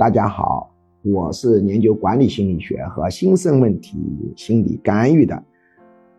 [0.00, 3.98] 大家好，我是研究管理心理学和新生问题
[4.34, 5.44] 心理干预的。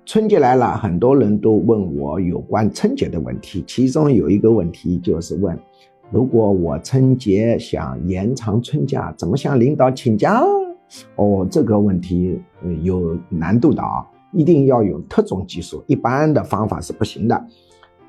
[0.06, 5.58] 春节来了，很多人都问我有关春节的问题，其中有一个问题就是问：
[6.12, 10.44] 如果我春节想延长春假，怎么向领导请假？
[11.16, 12.40] 哦，这个问题
[12.84, 17.48] 有难度的啊，一定要有特种技术，一般的方法是不行的。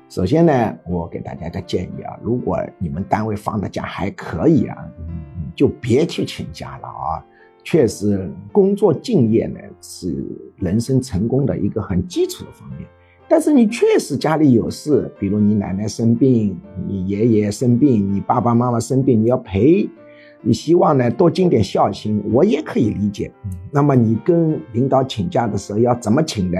[0.07, 4.77] 首先呢，我给大家个建议啊，如果你们单位放的假还可以啊。
[5.55, 7.23] 就别去请假了啊！
[7.63, 10.25] 确实，工作敬业呢是
[10.57, 12.87] 人生成功的一个很基础的方面。
[13.27, 19.89] 但是你确实家里有事，比如你奶奶生病，你爷爷生病，你爸爸妈妈生病，你要陪，
[20.41, 23.31] 你希望呢多尽点孝心，我也可以理解。
[23.71, 26.57] 那么你跟领导请假的时候要怎么请呢？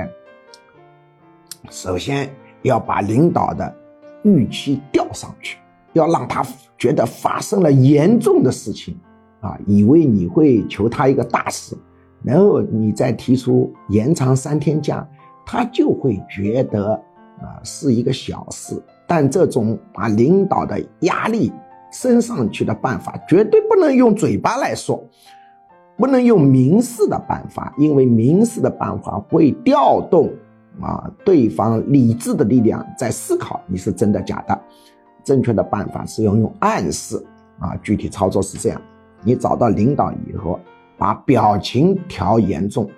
[1.69, 2.29] 首先
[2.61, 3.75] 要把领导的
[4.23, 5.57] 预期调上去。
[5.93, 6.45] 要让他
[6.77, 8.95] 觉得发生了严重的事情，
[9.41, 11.75] 啊，以为你会求他一个大事，
[12.23, 15.07] 然后你再提出延长三天假，
[15.45, 16.93] 他就会觉得
[17.39, 18.81] 啊是一个小事。
[19.05, 21.51] 但这种把领导的压力
[21.91, 25.03] 升上去的办法，绝对不能用嘴巴来说，
[25.95, 30.31] 不能用明示的办法，因为明示的办法会调动
[30.81, 34.59] 啊对方理智的力量在思考你是真的假的。
[35.23, 37.15] 正确的办法是要用暗示
[37.59, 38.81] 啊，具体操作是这样：
[39.23, 40.59] 你找到领导以后，
[40.97, 42.89] 把表情调严重，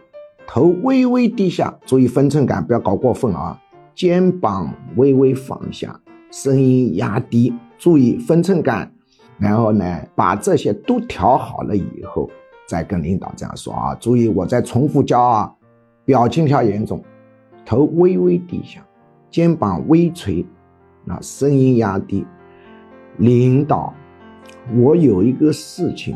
[0.47, 3.59] 头微微低下，注意分寸感，不要搞过分啊。
[3.93, 8.91] 肩膀微微放下，声音压低，注意分寸感。
[9.37, 12.29] 然后呢，把这些都调好了以后，
[12.67, 13.95] 再跟领导这样说啊。
[13.95, 15.53] 注意，我再重复教啊，
[16.03, 17.01] 表情调严重，
[17.65, 18.85] 头微微低下，
[19.29, 20.45] 肩膀微垂。
[21.05, 22.25] 那声音压低，
[23.17, 23.93] 领导，
[24.75, 26.15] 我有一个事情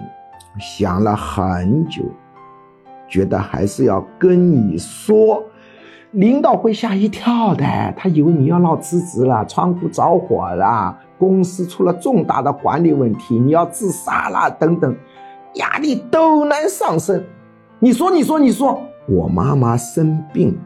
[0.59, 2.03] 想了很久，
[3.07, 5.43] 觉得还是要跟你说。
[6.13, 7.63] 领导会吓一跳的，
[7.95, 14.95] 他以为你要闹辞职了，仓库着火了，公司出了重大的管理问题，你要自杀了等等，
[15.53, 17.23] 压力陡然上升。
[17.77, 20.57] 你说，你说，你说，我妈妈生病，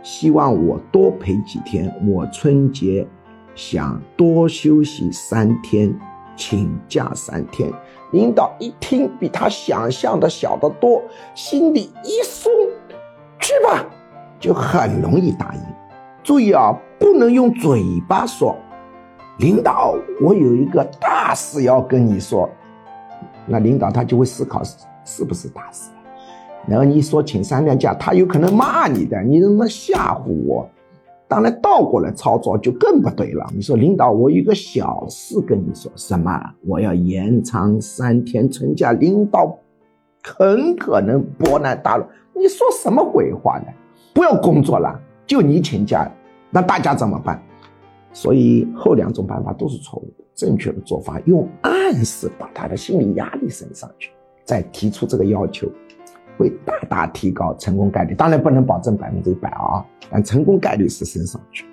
[0.00, 3.04] 希望我多陪几天，我春节。
[3.58, 5.92] 想多休息三天，
[6.36, 7.68] 请假三天。
[8.12, 11.02] 领导一听，比他想象的小得多，
[11.34, 12.52] 心里一松，
[13.40, 13.84] 去吧，
[14.38, 15.60] 就很容易答应。
[16.22, 18.54] 注意啊，不能用嘴巴说。
[19.38, 22.48] 领导，我有一个大事要跟你说。
[23.44, 24.62] 那领导他就会思考
[25.04, 25.90] 是不是大事，
[26.68, 30.70] 然后你说请三天假，他有可能骂你的，你怎么吓唬我？
[31.28, 33.46] 当然，倒过来操作就更不对了。
[33.54, 36.40] 你说，领导，我有个小事跟你说，什么？
[36.66, 39.54] 我要延长三天春假，领导
[40.22, 42.04] 很可能勃然大怒。
[42.32, 43.66] 你说什么鬼话呢？
[44.14, 46.10] 不要工作了，就你请假，
[46.50, 47.40] 那大家怎么办？
[48.10, 50.24] 所以后两种办法都是错误的。
[50.34, 54.10] 正确的做法，用暗示把他的心理压力升上去，
[54.44, 55.68] 再提出这个要求。
[56.38, 61.66] 会大大提高成功概率，当然不能保证百分之一百啊，但成功概率是升上去。